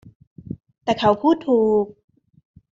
[0.83, 1.85] แต่เขาพูดถูก